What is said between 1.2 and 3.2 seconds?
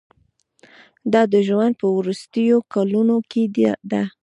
د ژوند په وروستیو کلونو